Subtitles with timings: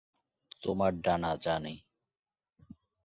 [0.61, 1.75] তোমার ডানা, জনি।